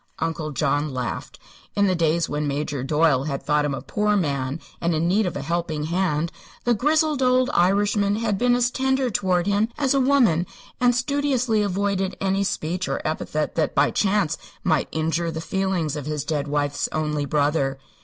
[0.17, 1.37] Uncle John laughed.
[1.75, 5.27] In the days when Major Doyle had thought him a poor man and in need
[5.27, 6.31] of a helping hand,
[6.63, 10.47] the grizzled old Irishman had been as tender toward him as a woman
[10.79, 16.07] and studiously avoided any speech or epithet that by chance might injure the feelings of
[16.07, 17.77] his dead wife's only brother.